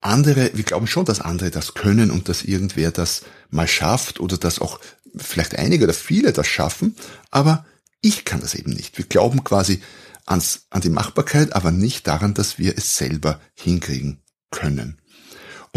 andere, 0.00 0.50
wir 0.54 0.64
glauben 0.64 0.86
schon, 0.86 1.04
dass 1.04 1.20
andere 1.20 1.50
das 1.50 1.74
können 1.74 2.10
und 2.10 2.28
dass 2.28 2.42
irgendwer 2.42 2.90
das 2.90 3.22
mal 3.50 3.68
schafft 3.68 4.20
oder 4.20 4.36
dass 4.36 4.60
auch 4.60 4.80
vielleicht 5.16 5.56
einige 5.56 5.84
oder 5.84 5.94
viele 5.94 6.32
das 6.32 6.46
schaffen, 6.46 6.96
aber 7.30 7.64
ich 8.00 8.24
kann 8.24 8.40
das 8.40 8.54
eben 8.54 8.72
nicht. 8.72 8.96
Wir 8.98 9.06
glauben 9.06 9.42
quasi 9.42 9.80
ans, 10.26 10.66
an 10.70 10.82
die 10.82 10.90
Machbarkeit, 10.90 11.54
aber 11.54 11.70
nicht 11.72 12.06
daran, 12.06 12.34
dass 12.34 12.58
wir 12.58 12.76
es 12.76 12.96
selber 12.96 13.40
hinkriegen 13.54 14.22
können. 14.50 14.97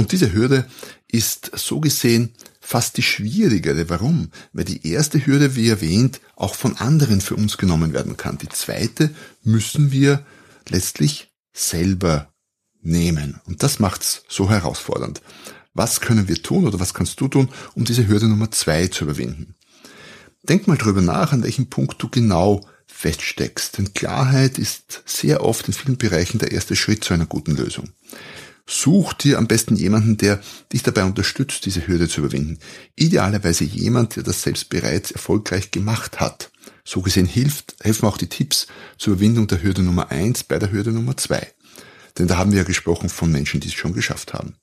Und 0.01 0.11
diese 0.11 0.33
Hürde 0.33 0.65
ist 1.07 1.51
so 1.53 1.79
gesehen 1.79 2.33
fast 2.59 2.97
die 2.97 3.03
schwierigere. 3.03 3.87
Warum? 3.87 4.31
Weil 4.51 4.65
die 4.65 4.87
erste 4.87 5.23
Hürde, 5.23 5.55
wie 5.55 5.69
erwähnt, 5.69 6.21
auch 6.35 6.55
von 6.55 6.75
anderen 6.77 7.21
für 7.21 7.35
uns 7.35 7.59
genommen 7.59 7.93
werden 7.93 8.17
kann. 8.17 8.39
Die 8.39 8.49
zweite 8.49 9.11
müssen 9.43 9.91
wir 9.91 10.25
letztlich 10.67 11.29
selber 11.53 12.33
nehmen. 12.81 13.39
Und 13.45 13.61
das 13.61 13.77
macht's 13.77 14.23
so 14.27 14.49
herausfordernd. 14.49 15.21
Was 15.75 16.01
können 16.01 16.27
wir 16.27 16.41
tun 16.41 16.65
oder 16.65 16.79
was 16.79 16.95
kannst 16.95 17.21
du 17.21 17.27
tun, 17.27 17.49
um 17.75 17.85
diese 17.85 18.07
Hürde 18.07 18.27
Nummer 18.27 18.49
zwei 18.49 18.87
zu 18.87 19.03
überwinden? 19.03 19.53
Denk 20.49 20.67
mal 20.67 20.77
drüber 20.77 21.01
nach, 21.01 21.31
an 21.31 21.43
welchem 21.43 21.67
Punkt 21.67 22.01
du 22.01 22.09
genau 22.09 22.67
feststeckst. 22.87 23.77
Denn 23.77 23.93
Klarheit 23.93 24.57
ist 24.57 25.03
sehr 25.05 25.43
oft 25.43 25.67
in 25.67 25.75
vielen 25.75 25.99
Bereichen 25.99 26.39
der 26.39 26.51
erste 26.53 26.75
Schritt 26.75 27.03
zu 27.03 27.13
einer 27.13 27.27
guten 27.27 27.55
Lösung. 27.55 27.91
Such 28.73 29.11
dir 29.11 29.37
am 29.37 29.47
besten 29.47 29.75
jemanden, 29.75 30.15
der 30.15 30.39
dich 30.71 30.81
dabei 30.81 31.03
unterstützt, 31.03 31.65
diese 31.65 31.85
Hürde 31.87 32.07
zu 32.07 32.21
überwinden. 32.21 32.57
Idealerweise 32.95 33.65
jemand, 33.65 34.15
der 34.15 34.23
das 34.23 34.43
selbst 34.43 34.69
bereits 34.69 35.11
erfolgreich 35.11 35.71
gemacht 35.71 36.21
hat. 36.21 36.51
So 36.85 37.01
gesehen 37.01 37.25
hilft, 37.25 37.75
helfen 37.81 38.05
auch 38.05 38.17
die 38.17 38.29
Tipps 38.29 38.67
zur 38.97 39.15
Überwindung 39.15 39.47
der 39.47 39.61
Hürde 39.61 39.83
Nummer 39.83 40.09
eins 40.09 40.45
bei 40.45 40.57
der 40.57 40.71
Hürde 40.71 40.93
Nummer 40.93 41.17
zwei. 41.17 41.45
Denn 42.17 42.27
da 42.27 42.37
haben 42.37 42.51
wir 42.51 42.59
ja 42.59 42.63
gesprochen 42.63 43.09
von 43.09 43.29
Menschen, 43.29 43.59
die 43.59 43.67
es 43.67 43.73
schon 43.73 43.91
geschafft 43.91 44.33
haben. 44.33 44.55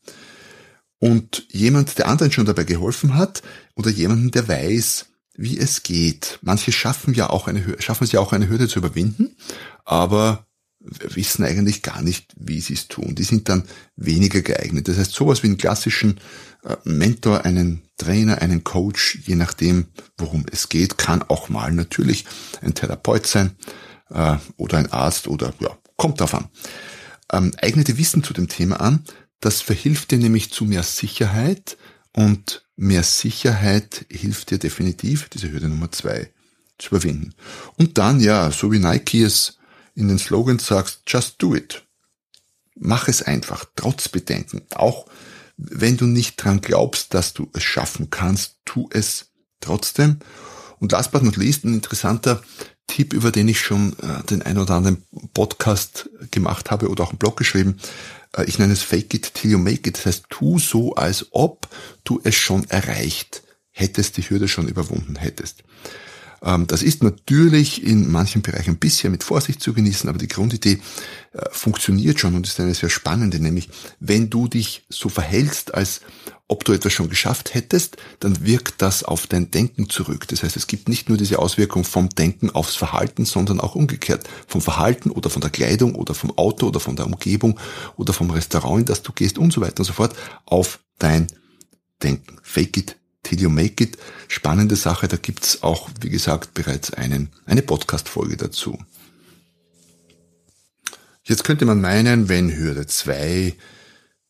Und 0.99 1.47
jemand, 1.51 1.99
der 1.99 2.09
anderen 2.09 2.33
schon 2.33 2.47
dabei 2.47 2.65
geholfen 2.65 3.15
hat, 3.15 3.43
oder 3.77 3.91
jemanden, 3.91 4.31
der 4.31 4.49
weiß, 4.49 5.05
wie 5.37 5.59
es 5.59 5.83
geht. 5.83 6.39
Manche 6.41 6.73
schaffen 6.73 7.13
ja 7.13 7.29
auch 7.29 7.47
eine, 7.47 7.77
schaffen 7.79 8.05
es 8.05 8.13
ja 8.13 8.21
auch 8.21 8.33
eine 8.33 8.49
Hürde 8.49 8.69
zu 8.69 8.79
überwinden, 8.79 9.37
aber 9.85 10.48
wissen 10.81 11.45
eigentlich 11.45 11.83
gar 11.83 12.03
nicht, 12.03 12.33
wie 12.39 12.61
sie 12.61 12.75
es 12.75 12.89
tun. 12.89 13.15
Die 13.15 13.25
sind 13.25 13.49
dann 13.49 13.65
weniger 13.97 14.43
geeignet. 14.43 14.89
Das 14.89 14.97
heißt, 14.97 15.13
sowas 15.13 15.43
wie 15.43 15.49
einen 15.49 15.59
klassischen 15.59 16.21
äh, 16.65 16.77
Mentor, 16.85 17.45
einen 17.45 17.83
Trainer, 17.97 18.41
einen 18.41 18.65
Coach, 18.65 19.19
je 19.25 19.35
nachdem, 19.35 19.87
worum 20.17 20.47
es 20.51 20.69
geht, 20.69 20.99
kann 20.99 21.23
auch 21.23 21.49
mal 21.49 21.73
natürlich 21.73 22.27
ein 22.61 22.75
Therapeut 22.75 23.27
sein 23.27 23.57
äh, 24.11 24.37
oder 24.57 24.79
ein 24.79 24.93
Arzt 24.93 25.27
oder 25.27 25.53
ja, 25.61 25.77
kommt 25.97 26.21
drauf 26.21 26.35
an. 26.35 26.49
Ähm, 27.33 27.53
eignete 27.61 27.99
Wissen 27.99 28.23
zu 28.23 28.33
dem 28.33 28.49
Thema 28.49 28.81
an, 28.81 29.05
das 29.41 29.61
verhilft 29.61 30.11
dir 30.11 30.19
nämlich 30.19 30.53
zu 30.53 30.65
mehr 30.65 30.83
Sicherheit 30.83 31.77
und 32.13 32.67
mehr 32.77 33.03
Sicherheit 33.03 34.07
hilft 34.11 34.51
dir 34.51 34.59
definitiv, 34.59 35.29
diese 35.29 35.53
Hürde 35.53 35.69
Nummer 35.69 35.93
zwei 35.93 36.31
zu 36.79 36.91
überwinden. 36.91 37.35
Und 37.77 37.99
dann, 37.99 38.21
ja, 38.21 38.51
so 38.51 38.73
wie 38.73 38.79
Nike 38.79 39.23
es 39.23 39.58
in 39.99 40.09
den 40.09 40.19
Slogans 40.19 40.67
sagst, 40.67 41.03
just 41.09 41.43
do 41.43 41.57
it. 41.57 41.85
Mach 42.77 43.09
es 43.09 43.23
einfach, 43.23 43.65
trotz 43.75 44.09
Bedenken. 44.09 44.63
Auch 44.75 45.07
wenn 45.57 45.97
du 45.97 46.07
nicht 46.07 46.37
dran 46.37 46.61
glaubst, 46.61 47.15
dass 47.15 47.35
du 47.35 47.51
es 47.53 47.65
schaffen 47.65 48.09
kannst, 48.09 48.59
tu 48.65 48.89
es 48.93 49.27
trotzdem. 49.61 50.21
Und 50.79 50.93
last 50.93 51.11
but 51.11 51.25
not 51.25 51.37
least, 51.37 51.65
ein 51.65 51.75
interessanter 51.75 52.41
Tipp, 52.87 53.13
über 53.13 53.33
den 53.33 53.49
ich 53.49 53.61
schon 53.61 53.95
äh, 53.99 54.23
den 54.31 54.43
ein 54.43 54.57
oder 54.57 54.75
anderen 54.75 55.03
Podcast 55.35 56.09
gemacht 56.31 56.71
habe 56.71 56.89
oder 56.89 57.03
auch 57.03 57.11
einen 57.11 57.19
Blog 57.19 57.37
geschrieben. 57.37 57.79
Äh, 58.37 58.45
ich 58.45 58.61
nenne 58.61 58.75
es 58.75 58.83
Fake 58.83 59.13
it 59.15 59.35
till 59.35 59.51
you 59.51 59.59
make 59.59 59.89
it. 59.89 59.99
Das 59.99 60.07
heißt, 60.07 60.25
tu 60.31 60.61
so, 60.61 60.95
als 60.95 61.27
ob 61.33 61.69
du 62.05 62.21
es 62.23 62.37
schon 62.37 62.71
erreicht 62.71 63.43
hättest, 63.71 64.17
die 64.17 64.31
Hürde 64.31 64.47
schon 64.47 64.69
überwunden 64.69 65.17
hättest. 65.17 65.65
Ähm, 66.43 66.67
das 66.67 66.83
ist 66.83 67.03
natürlich 67.03 67.85
in 67.85 68.11
manchen 68.11 68.43
Bereichen 68.43 68.71
ein 68.71 68.79
bisschen 68.79 69.11
mit 69.11 69.25
Vorsicht 69.25 69.61
zu 69.61 69.73
genießen, 69.73 70.09
aber 70.09 70.19
die 70.19 70.29
Grundidee 70.29 70.81
äh, 71.33 71.43
funktioniert 71.51 72.21
schon 72.21 72.35
und 72.35 72.47
ist 72.47 72.61
eine 72.61 72.75
sehr 72.75 72.91
spannende, 72.91 73.41
nämlich 73.41 73.69
wenn 74.01 74.31
du 74.31 74.49
dich 74.49 74.85
so 74.89 75.09
verhältst, 75.09 75.75
als 75.75 76.01
ob 76.51 76.65
du 76.65 76.73
etwas 76.73 76.95
schon 76.95 77.11
geschafft 77.11 77.55
hättest, 77.55 77.99
dann 78.21 78.45
wirkt 78.45 78.81
das 78.81 79.05
auf 79.05 79.27
dein 79.27 79.51
Denken 79.51 79.91
zurück. 79.91 80.27
Das 80.29 80.43
heißt, 80.43 80.57
es 80.57 80.67
gibt 80.67 80.89
nicht 80.89 81.11
nur 81.11 81.19
diese 81.19 81.39
Auswirkung 81.39 81.85
vom 81.85 82.09
Denken 82.09 82.51
aufs 82.51 82.75
Verhalten, 82.75 83.27
sondern 83.27 83.61
auch 83.61 83.75
umgekehrt. 83.75 84.27
Vom 84.47 84.63
Verhalten 84.63 85.11
oder 85.11 85.29
von 85.29 85.43
der 85.43 85.51
Kleidung 85.51 85.95
oder 85.95 86.15
vom 86.15 86.37
Auto 86.39 86.69
oder 86.69 86.81
von 86.81 86.97
der 86.97 87.05
Umgebung 87.05 87.61
oder 87.97 88.15
vom 88.15 88.31
Restaurant, 88.31 88.81
in 88.81 88.87
das 88.87 89.03
du 89.03 89.13
gehst 89.13 89.37
und 89.37 89.53
so 89.53 89.61
weiter 89.61 89.81
und 89.81 89.85
so 89.85 89.93
fort 89.93 90.17
auf 90.47 90.81
dein 90.99 91.27
Denken. 92.03 92.39
Fake 92.43 92.79
it 92.79 92.98
Till 93.23 93.41
You 93.41 93.51
Make 93.51 93.83
It. 93.83 93.99
Spannende 94.29 94.77
Sache, 94.77 95.09
da 95.09 95.17
gibt's 95.17 95.63
auch, 95.63 95.91
wie 96.01 96.11
gesagt, 96.11 96.55
bereits 96.55 96.93
einen, 96.93 97.31
eine 97.47 97.63
Podcast-Folge 97.63 98.37
dazu. 98.37 98.79
Jetzt 101.25 101.45
könnte 101.45 101.67
man 101.67 101.81
meinen, 101.81 102.29
wenn 102.29 102.57
Hürde 102.57 102.87
2 102.87 103.55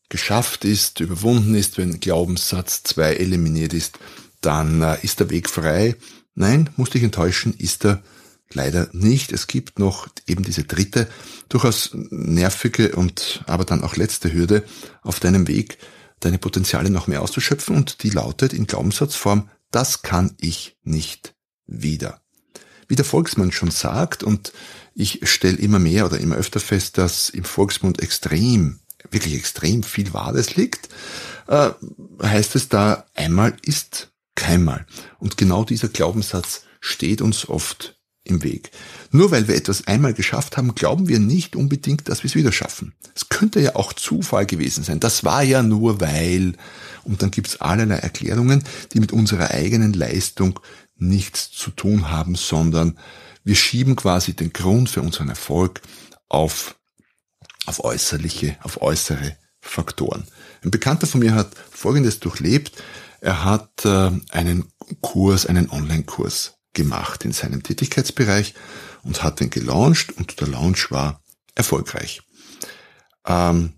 geschafft 0.09 0.65
ist, 0.65 0.99
überwunden 0.99 1.55
ist, 1.55 1.77
wenn 1.77 1.99
Glaubenssatz 1.99 2.83
2 2.83 3.15
eliminiert 3.15 3.73
ist, 3.73 3.99
dann 4.41 4.81
äh, 4.81 4.97
ist 5.01 5.19
der 5.19 5.29
Weg 5.29 5.49
frei. 5.49 5.95
Nein, 6.35 6.69
musste 6.75 6.97
ich 6.97 7.03
enttäuschen, 7.03 7.53
ist 7.57 7.85
er 7.85 8.01
leider 8.51 8.89
nicht. 8.91 9.31
Es 9.31 9.47
gibt 9.47 9.79
noch 9.79 10.07
eben 10.27 10.43
diese 10.43 10.63
dritte, 10.63 11.07
durchaus 11.47 11.91
nervige 11.93 12.95
und 12.95 13.43
aber 13.45 13.65
dann 13.65 13.83
auch 13.83 13.95
letzte 13.95 14.33
Hürde 14.33 14.63
auf 15.01 15.19
deinem 15.19 15.47
Weg, 15.47 15.77
deine 16.19 16.37
Potenziale 16.37 16.89
noch 16.89 17.07
mehr 17.07 17.21
auszuschöpfen 17.21 17.75
und 17.75 18.03
die 18.03 18.09
lautet 18.09 18.53
in 18.53 18.67
Glaubenssatzform, 18.67 19.49
das 19.71 20.01
kann 20.01 20.35
ich 20.39 20.77
nicht 20.83 21.35
wieder. 21.67 22.21
Wie 22.87 22.95
der 22.95 23.05
Volksmann 23.05 23.51
schon 23.51 23.71
sagt, 23.71 24.23
und 24.23 24.51
ich 24.95 25.29
stelle 25.29 25.57
immer 25.57 25.79
mehr 25.79 26.05
oder 26.05 26.19
immer 26.19 26.35
öfter 26.35 26.59
fest, 26.59 26.97
dass 26.97 27.29
im 27.29 27.43
Volksmund 27.43 28.01
extrem, 28.01 28.79
wirklich 29.11 29.35
extrem 29.35 29.83
viel 29.83 30.13
Wahres 30.13 30.55
liegt, 30.55 30.89
äh, 31.47 31.69
heißt 32.21 32.55
es 32.55 32.69
da, 32.69 33.05
einmal 33.13 33.55
ist 33.61 34.11
keinmal. 34.35 34.85
Und 35.19 35.37
genau 35.37 35.63
dieser 35.63 35.89
Glaubenssatz 35.89 36.63
steht 36.79 37.21
uns 37.21 37.47
oft 37.47 37.98
im 38.29 38.43
Weg. 38.43 38.71
Nur 39.11 39.31
weil 39.31 39.47
wir 39.47 39.55
etwas 39.55 39.87
einmal 39.87 40.13
geschafft 40.13 40.57
haben, 40.57 40.75
glauben 40.75 41.07
wir 41.07 41.19
nicht 41.19 41.55
unbedingt, 41.55 42.09
dass 42.09 42.23
wir 42.23 42.29
es 42.29 42.35
wieder 42.35 42.51
schaffen. 42.51 42.93
Es 43.15 43.29
könnte 43.29 43.59
ja 43.59 43.75
auch 43.75 43.93
Zufall 43.93 44.45
gewesen 44.45 44.83
sein. 44.83 44.99
Das 44.99 45.23
war 45.23 45.43
ja 45.43 45.63
nur 45.63 45.99
weil. 45.99 46.53
Und 47.03 47.21
dann 47.21 47.31
gibt 47.31 47.47
es 47.47 47.61
allerlei 47.61 47.95
Erklärungen, 47.95 48.63
die 48.93 48.99
mit 48.99 49.11
unserer 49.11 49.51
eigenen 49.51 49.93
Leistung 49.93 50.59
nichts 50.97 51.51
zu 51.51 51.71
tun 51.71 52.09
haben, 52.09 52.35
sondern 52.35 52.97
wir 53.43 53.55
schieben 53.55 53.95
quasi 53.95 54.33
den 54.33 54.53
Grund 54.53 54.89
für 54.89 55.01
unseren 55.01 55.29
Erfolg 55.29 55.81
auf, 56.27 56.75
auf 57.65 57.83
äußerliche, 57.83 58.57
auf 58.61 58.81
äußere 58.81 59.37
Faktoren. 59.61 60.25
Ein 60.63 60.71
Bekannter 60.71 61.07
von 61.07 61.21
mir 61.21 61.33
hat 61.33 61.55
Folgendes 61.71 62.19
durchlebt. 62.19 62.83
Er 63.21 63.43
hat 63.43 63.85
äh, 63.85 64.11
einen 64.29 64.65
Kurs, 65.01 65.45
einen 65.45 65.69
Online-Kurs 65.69 66.58
gemacht 66.79 67.25
in 67.25 67.33
seinem 67.33 67.61
Tätigkeitsbereich 67.61 68.53
und 69.03 69.21
hat 69.21 69.41
den 69.41 69.49
gelauncht 69.49 70.15
und 70.17 70.39
der 70.39 70.47
Launch 70.47 70.91
war 70.91 71.21
erfolgreich. 71.53 72.21
Ähm, 73.27 73.73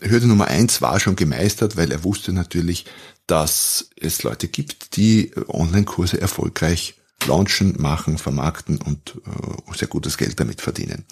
Hürde 0.00 0.28
Nummer 0.28 0.46
eins 0.46 0.80
war 0.80 1.00
schon 1.00 1.16
gemeistert, 1.16 1.76
weil 1.76 1.90
er 1.90 2.04
wusste 2.04 2.32
natürlich, 2.32 2.86
dass 3.26 3.90
es 3.96 4.22
Leute 4.22 4.46
gibt, 4.46 4.96
die 4.96 5.32
Online-Kurse 5.48 6.20
erfolgreich 6.20 6.94
launchen, 7.26 7.74
machen, 7.78 8.18
vermarkten 8.18 8.80
und 8.80 9.16
äh, 9.26 9.76
sehr 9.76 9.88
gutes 9.88 10.16
Geld 10.16 10.38
damit 10.38 10.60
verdienen. 10.60 11.04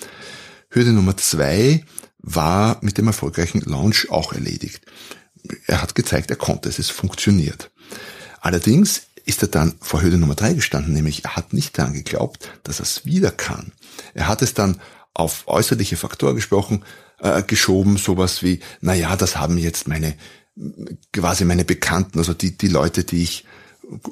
Hürde 0.70 0.92
Nummer 0.92 1.16
zwei 1.16 1.84
war 2.18 2.78
mit 2.82 2.98
dem 2.98 3.08
erfolgreichen 3.08 3.62
Launch 3.62 4.10
auch 4.10 4.32
erledigt. 4.32 4.86
Er 5.66 5.82
hat 5.82 5.96
gezeigt, 5.96 6.30
er 6.30 6.36
konnte 6.36 6.68
es, 6.68 6.78
es 6.78 6.90
funktioniert. 6.90 7.72
Allerdings 8.40 9.02
ist 9.26 9.42
er 9.42 9.48
dann 9.48 9.74
vor 9.80 10.02
Hürde 10.02 10.16
Nummer 10.16 10.36
drei 10.36 10.54
gestanden, 10.54 10.94
nämlich 10.94 11.24
er 11.24 11.36
hat 11.36 11.52
nicht 11.52 11.76
daran 11.76 11.92
geglaubt, 11.92 12.48
dass 12.62 12.80
er 12.80 12.84
es 12.84 13.04
wieder 13.04 13.30
kann. 13.30 13.72
Er 14.14 14.28
hat 14.28 14.40
es 14.40 14.54
dann 14.54 14.80
auf 15.12 15.44
äußerliche 15.46 15.96
Faktoren 15.96 16.36
gesprochen, 16.36 16.84
äh, 17.20 17.42
geschoben, 17.42 17.96
sowas 17.96 18.42
wie, 18.42 18.60
na 18.80 18.94
ja, 18.94 19.16
das 19.16 19.36
haben 19.36 19.58
jetzt 19.58 19.88
meine, 19.88 20.14
quasi 21.12 21.44
meine 21.44 21.64
Bekannten, 21.64 22.18
also 22.18 22.34
die, 22.34 22.56
die 22.56 22.68
Leute, 22.68 23.04
die 23.04 23.22
ich 23.22 23.44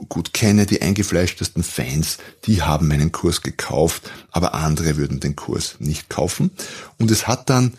gut 0.08 0.32
kenne, 0.32 0.66
die 0.66 0.82
eingefleischtesten 0.82 1.62
Fans, 1.62 2.18
die 2.46 2.62
haben 2.62 2.88
meinen 2.88 3.12
Kurs 3.12 3.40
gekauft, 3.42 4.10
aber 4.30 4.54
andere 4.54 4.96
würden 4.96 5.20
den 5.20 5.36
Kurs 5.36 5.76
nicht 5.78 6.08
kaufen. 6.08 6.50
Und 6.98 7.10
es 7.10 7.26
hat 7.26 7.50
dann 7.50 7.72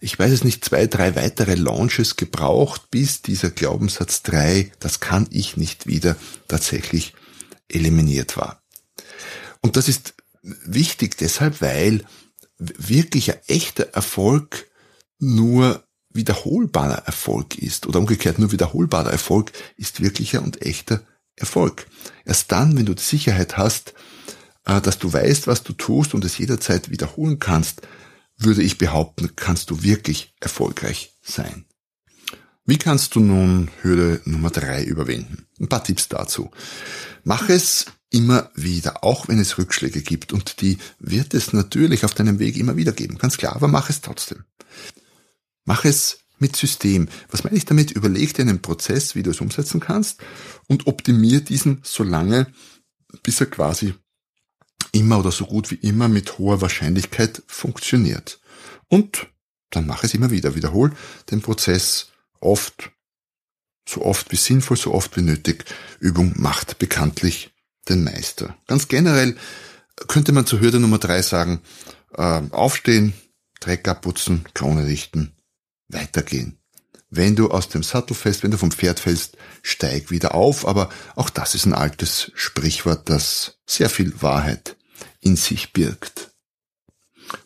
ich 0.00 0.18
weiß 0.18 0.30
es 0.30 0.44
nicht, 0.44 0.64
zwei, 0.64 0.86
drei 0.86 1.16
weitere 1.16 1.54
Launches 1.54 2.16
gebraucht, 2.16 2.90
bis 2.90 3.22
dieser 3.22 3.50
Glaubenssatz 3.50 4.22
drei, 4.22 4.70
das 4.78 5.00
kann 5.00 5.26
ich 5.30 5.56
nicht 5.56 5.86
wieder, 5.86 6.16
tatsächlich 6.46 7.14
eliminiert 7.68 8.36
war. 8.36 8.62
Und 9.60 9.76
das 9.76 9.88
ist 9.88 10.14
wichtig 10.42 11.16
deshalb, 11.18 11.60
weil 11.60 12.04
wirklicher 12.58 13.38
echter 13.48 13.88
Erfolg 13.92 14.68
nur 15.18 15.84
wiederholbarer 16.10 17.06
Erfolg 17.06 17.58
ist 17.58 17.86
oder 17.86 17.98
umgekehrt 17.98 18.38
nur 18.38 18.52
wiederholbarer 18.52 19.10
Erfolg 19.10 19.52
ist 19.76 20.00
wirklicher 20.00 20.42
und 20.42 20.62
echter 20.62 21.02
Erfolg. 21.36 21.86
Erst 22.24 22.50
dann, 22.52 22.76
wenn 22.76 22.86
du 22.86 22.94
die 22.94 23.02
Sicherheit 23.02 23.56
hast, 23.56 23.94
äh, 24.64 24.80
dass 24.80 24.98
du 24.98 25.12
weißt, 25.12 25.46
was 25.46 25.62
du 25.62 25.72
tust 25.72 26.14
und 26.14 26.24
es 26.24 26.38
jederzeit 26.38 26.90
wiederholen 26.90 27.38
kannst, 27.38 27.82
würde 28.38 28.62
ich 28.62 28.78
behaupten, 28.78 29.34
kannst 29.36 29.70
du 29.70 29.82
wirklich 29.82 30.34
erfolgreich 30.40 31.16
sein. 31.20 31.64
Wie 32.64 32.78
kannst 32.78 33.14
du 33.14 33.20
nun 33.20 33.70
Hürde 33.82 34.20
Nummer 34.24 34.50
drei 34.50 34.84
überwinden? 34.84 35.46
Ein 35.58 35.68
paar 35.68 35.82
Tipps 35.82 36.08
dazu. 36.08 36.50
Mach 37.24 37.48
es 37.48 37.86
immer 38.10 38.50
wieder, 38.54 39.04
auch 39.04 39.28
wenn 39.28 39.38
es 39.38 39.58
Rückschläge 39.58 40.02
gibt 40.02 40.32
und 40.32 40.60
die 40.60 40.78
wird 40.98 41.34
es 41.34 41.52
natürlich 41.52 42.04
auf 42.04 42.14
deinem 42.14 42.38
Weg 42.38 42.56
immer 42.56 42.76
wieder 42.76 42.92
geben, 42.92 43.18
ganz 43.18 43.36
klar, 43.36 43.56
aber 43.56 43.68
mach 43.68 43.90
es 43.90 44.00
trotzdem. 44.00 44.44
Mach 45.64 45.84
es 45.84 46.20
mit 46.38 46.56
System. 46.56 47.08
Was 47.30 47.44
meine 47.44 47.56
ich 47.56 47.64
damit? 47.64 47.90
Überleg 47.90 48.34
dir 48.34 48.42
einen 48.42 48.62
Prozess, 48.62 49.14
wie 49.14 49.22
du 49.22 49.30
es 49.30 49.40
umsetzen 49.40 49.80
kannst 49.80 50.20
und 50.66 50.86
optimier 50.86 51.40
diesen 51.40 51.80
so 51.82 52.04
lange, 52.04 52.52
bis 53.22 53.40
er 53.40 53.46
quasi 53.46 53.94
immer 54.92 55.18
oder 55.18 55.32
so 55.32 55.46
gut 55.46 55.70
wie 55.70 55.76
immer 55.76 56.08
mit 56.08 56.38
hoher 56.38 56.60
Wahrscheinlichkeit 56.60 57.42
funktioniert. 57.46 58.40
Und 58.88 59.28
dann 59.70 59.86
mach 59.86 60.04
es 60.04 60.14
immer 60.14 60.30
wieder. 60.30 60.54
Wiederhol 60.54 60.92
den 61.30 61.42
Prozess 61.42 62.12
oft, 62.40 62.90
so 63.88 64.02
oft 64.02 64.32
wie 64.32 64.36
sinnvoll, 64.36 64.76
so 64.76 64.94
oft 64.94 65.16
wie 65.16 65.22
nötig. 65.22 65.64
Übung 66.00 66.34
macht 66.36 66.78
bekanntlich 66.78 67.50
den 67.88 68.04
Meister. 68.04 68.56
Ganz 68.66 68.88
generell 68.88 69.36
könnte 70.06 70.32
man 70.32 70.46
zur 70.46 70.60
Hürde 70.60 70.80
Nummer 70.80 70.98
drei 70.98 71.22
sagen, 71.22 71.60
äh, 72.14 72.42
aufstehen, 72.50 73.12
Dreck 73.60 73.88
abputzen, 73.88 74.44
Krone 74.54 74.86
richten, 74.86 75.34
weitergehen. 75.88 76.58
Wenn 77.10 77.36
du 77.36 77.50
aus 77.50 77.68
dem 77.68 77.82
Sattel 77.82 78.14
fällst, 78.14 78.42
wenn 78.42 78.50
du 78.50 78.58
vom 78.58 78.70
Pferd 78.70 79.00
fällst, 79.00 79.36
steig 79.62 80.10
wieder 80.10 80.34
auf. 80.34 80.68
Aber 80.68 80.90
auch 81.16 81.30
das 81.30 81.54
ist 81.54 81.64
ein 81.64 81.72
altes 81.72 82.30
Sprichwort, 82.34 83.08
das 83.08 83.58
sehr 83.66 83.88
viel 83.88 84.20
Wahrheit 84.20 84.76
in 85.20 85.36
sich 85.36 85.72
birgt. 85.72 86.30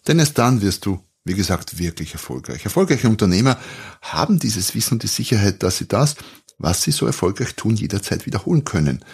Denn 0.07 0.19
erst 0.19 0.39
dann 0.39 0.63
wirst 0.63 0.87
du, 0.87 1.01
wie 1.25 1.35
gesagt, 1.35 1.79
wirklich 1.79 2.13
erfolgreich. 2.13 2.65
Erfolgreiche 2.65 3.09
Unternehmer 3.09 3.59
haben 4.01 4.39
dieses 4.39 4.75
Wissen 4.75 4.95
und 4.95 5.03
die 5.03 5.09
Sicherheit, 5.09 5.63
dass 5.63 5.79
sie 5.79 5.87
das, 5.87 6.17
was 6.59 6.83
sie 6.83 6.93
so 6.93 7.07
erfolgreich 7.07 7.55
tun, 7.55 7.77
jederzeit 7.77 8.27
wiederholen 8.27 8.65
können. 8.65 9.05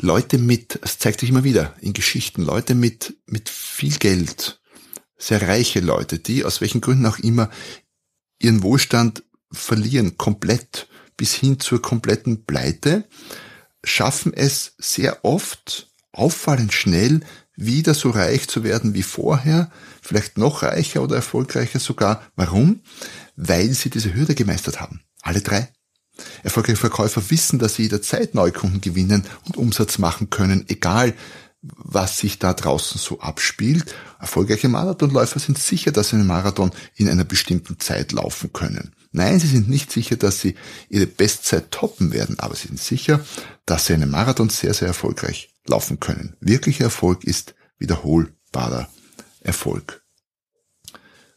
Leute 0.00 0.38
mit, 0.38 0.78
es 0.82 0.98
zeigt 0.98 1.20
sich 1.20 1.30
immer 1.30 1.44
wieder 1.44 1.74
in 1.80 1.92
Geschichten, 1.92 2.42
Leute 2.42 2.74
mit, 2.74 3.16
mit 3.26 3.48
viel 3.48 3.96
Geld, 3.98 4.60
sehr 5.16 5.42
reiche 5.42 5.80
Leute, 5.80 6.18
die 6.18 6.44
aus 6.44 6.60
welchen 6.60 6.80
Gründen 6.80 7.06
auch 7.06 7.18
immer 7.18 7.50
ihren 8.40 8.62
Wohlstand 8.62 9.24
verlieren, 9.50 10.16
komplett 10.16 10.88
bis 11.16 11.34
hin 11.34 11.58
zur 11.58 11.82
kompletten 11.82 12.44
Pleite, 12.44 13.08
schaffen 13.82 14.32
es 14.32 14.74
sehr 14.78 15.24
oft 15.24 15.90
auffallend 16.12 16.72
schnell 16.72 17.20
wieder 17.58 17.92
so 17.92 18.10
reich 18.10 18.48
zu 18.48 18.62
werden 18.62 18.94
wie 18.94 19.02
vorher, 19.02 19.70
vielleicht 20.00 20.38
noch 20.38 20.62
reicher 20.62 21.02
oder 21.02 21.16
erfolgreicher 21.16 21.80
sogar. 21.80 22.22
Warum? 22.36 22.80
Weil 23.36 23.72
sie 23.72 23.90
diese 23.90 24.14
Hürde 24.14 24.36
gemeistert 24.36 24.80
haben. 24.80 25.00
Alle 25.22 25.40
drei. 25.40 25.68
Erfolgreiche 26.44 26.78
Verkäufer 26.78 27.30
wissen, 27.30 27.58
dass 27.58 27.74
sie 27.74 27.82
jederzeit 27.82 28.34
Neukunden 28.34 28.80
gewinnen 28.80 29.24
und 29.46 29.56
Umsatz 29.56 29.98
machen 29.98 30.30
können, 30.30 30.64
egal 30.68 31.14
was 31.60 32.18
sich 32.18 32.38
da 32.38 32.54
draußen 32.54 33.00
so 33.00 33.20
abspielt. 33.20 33.92
Erfolgreiche 34.20 34.68
Marathonläufer 34.68 35.40
sind 35.40 35.58
sicher, 35.58 35.90
dass 35.90 36.10
sie 36.10 36.16
einen 36.16 36.28
Marathon 36.28 36.70
in 36.94 37.08
einer 37.08 37.24
bestimmten 37.24 37.80
Zeit 37.80 38.12
laufen 38.12 38.52
können. 38.52 38.94
Nein, 39.10 39.40
sie 39.40 39.48
sind 39.48 39.68
nicht 39.68 39.90
sicher, 39.90 40.16
dass 40.16 40.40
sie 40.40 40.54
ihre 40.88 41.06
Bestzeit 41.06 41.72
toppen 41.72 42.12
werden, 42.12 42.38
aber 42.38 42.54
sie 42.54 42.68
sind 42.68 42.78
sicher, 42.78 43.20
dass 43.66 43.86
sie 43.86 43.94
einen 43.94 44.10
Marathon 44.10 44.48
sehr, 44.48 44.74
sehr 44.74 44.88
erfolgreich 44.88 45.50
laufen 45.68 46.00
können. 46.00 46.36
Wirklicher 46.40 46.84
Erfolg 46.84 47.24
ist 47.24 47.54
wiederholbarer 47.78 48.88
Erfolg. 49.40 50.02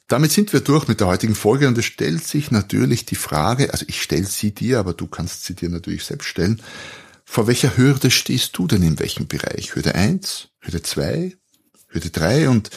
Damit 0.07 0.31
sind 0.31 0.51
wir 0.51 0.59
durch 0.59 0.89
mit 0.89 0.99
der 0.99 1.07
heutigen 1.07 1.35
Folge 1.35 1.69
und 1.69 1.77
es 1.77 1.85
stellt 1.85 2.25
sich 2.25 2.51
natürlich 2.51 3.05
die 3.05 3.15
Frage, 3.15 3.71
also 3.71 3.85
ich 3.87 4.01
stelle 4.01 4.25
sie 4.25 4.53
dir, 4.53 4.79
aber 4.79 4.93
du 4.93 5.07
kannst 5.07 5.45
sie 5.45 5.55
dir 5.55 5.69
natürlich 5.69 6.03
selbst 6.03 6.27
stellen, 6.27 6.61
vor 7.23 7.47
welcher 7.47 7.77
Hürde 7.77 8.11
stehst 8.11 8.57
du 8.57 8.67
denn 8.67 8.83
in 8.83 8.99
welchem 8.99 9.27
Bereich? 9.27 9.73
Hürde 9.73 9.95
1, 9.95 10.49
Hürde 10.59 10.81
2, 10.81 11.37
Hürde 11.87 12.09
3 12.09 12.49
und 12.49 12.71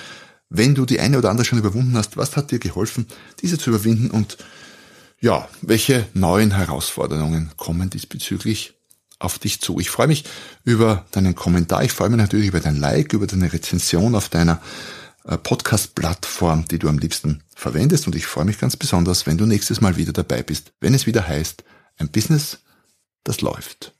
wenn 0.49 0.77
du 0.77 0.87
die 0.87 1.01
eine 1.01 1.19
oder 1.19 1.31
andere 1.31 1.45
schon 1.45 1.59
überwunden 1.59 1.97
hast, 1.97 2.17
was 2.17 2.37
hat 2.37 2.53
dir 2.53 2.61
geholfen, 2.61 3.07
diese 3.43 3.59
zu 3.59 3.71
überwinden 3.71 4.13
und 4.13 4.39
ja, 5.21 5.49
welche 5.63 6.07
neuen 6.15 6.53
Herausforderungen 6.53 7.51
kommen 7.57 7.91
diesbezüglich 7.91 8.75
auf 9.19 9.39
dich 9.39 9.61
zu? 9.61 9.79
Ich 9.81 9.91
freue 9.91 10.07
mich 10.07 10.25
über 10.65 11.05
deinen 11.11 11.35
Kommentar, 11.35 11.85
ich 11.85 11.93
freue 11.93 12.09
mich 12.09 12.19
natürlich 12.19 12.49
über 12.49 12.61
dein 12.61 12.77
Like, 12.77 13.13
über 13.13 13.27
deine 13.27 13.53
Rezension 13.53 14.15
auf 14.15 14.29
deiner 14.29 14.61
äh, 15.25 15.39
Podcast-Plattform, 15.39 16.67
die 16.67 16.79
du 16.79 16.89
am 16.89 16.99
liebsten 16.99 17.43
verwendest 17.55 18.07
und 18.07 18.15
ich 18.15 18.27
freue 18.27 18.45
mich 18.45 18.59
ganz 18.59 18.77
besonders, 18.77 19.27
wenn 19.27 19.39
du 19.39 19.47
nächstes 19.47 19.81
Mal 19.81 19.97
wieder 19.97 20.13
dabei 20.13 20.43
bist, 20.43 20.73
wenn 20.81 20.95
es 20.95 21.07
wieder 21.07 21.27
heißt, 21.27 21.65
ein 21.99 22.09
Business, 22.11 22.59
das 23.23 23.41
läuft. 23.41 23.93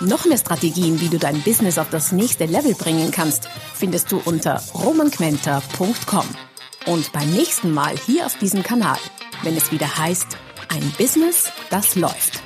Noch 0.00 0.26
mehr 0.26 0.36
Strategien, 0.36 1.00
wie 1.00 1.08
du 1.08 1.18
dein 1.18 1.40
Business 1.42 1.78
auf 1.78 1.88
das 1.88 2.12
nächste 2.12 2.44
Level 2.44 2.74
bringen 2.74 3.10
kannst, 3.10 3.48
findest 3.74 4.12
du 4.12 4.18
unter 4.18 4.62
romanquenter.com. 4.74 6.26
Und 6.84 7.12
beim 7.12 7.30
nächsten 7.32 7.72
Mal 7.72 7.96
hier 7.96 8.26
auf 8.26 8.36
diesem 8.36 8.62
Kanal, 8.62 8.98
wenn 9.42 9.56
es 9.56 9.72
wieder 9.72 9.96
heißt, 9.96 10.36
ein 10.68 10.92
Business, 10.98 11.50
das 11.70 11.94
läuft. 11.94 12.42